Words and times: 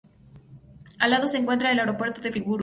Al 0.97 1.11
lado 1.11 1.27
se 1.27 1.37
encuentra 1.37 1.71
el 1.71 1.77
aeropuerto 1.77 2.21
de 2.21 2.31
Friburgo. 2.31 2.59